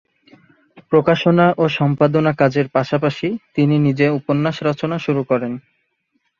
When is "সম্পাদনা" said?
1.77-2.31